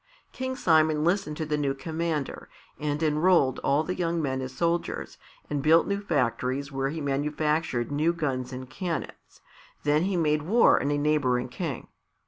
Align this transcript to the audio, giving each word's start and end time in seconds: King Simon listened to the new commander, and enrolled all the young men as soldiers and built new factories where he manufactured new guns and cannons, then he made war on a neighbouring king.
King 0.31 0.55
Simon 0.55 1.03
listened 1.03 1.37
to 1.37 1.45
the 1.45 1.59
new 1.59 1.75
commander, 1.75 2.49
and 2.79 3.03
enrolled 3.03 3.59
all 3.59 3.83
the 3.83 3.93
young 3.93 4.19
men 4.19 4.41
as 4.41 4.51
soldiers 4.51 5.19
and 5.47 5.61
built 5.61 5.85
new 5.85 6.01
factories 6.01 6.71
where 6.71 6.89
he 6.89 6.99
manufactured 6.99 7.91
new 7.91 8.11
guns 8.11 8.51
and 8.51 8.67
cannons, 8.67 9.41
then 9.83 10.05
he 10.05 10.17
made 10.17 10.41
war 10.41 10.81
on 10.81 10.89
a 10.89 10.97
neighbouring 10.97 11.49
king. 11.49 11.87